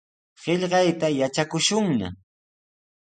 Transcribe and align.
Qillqayta 0.43 1.09
yatrakushunna. 1.17 2.07